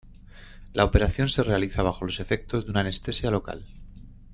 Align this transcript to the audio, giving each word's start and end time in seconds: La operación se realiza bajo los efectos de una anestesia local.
La 0.73 0.83
operación 0.83 1.29
se 1.29 1.43
realiza 1.43 1.83
bajo 1.83 2.05
los 2.05 2.19
efectos 2.19 2.65
de 2.65 2.71
una 2.71 2.79
anestesia 2.79 3.29
local. 3.29 3.67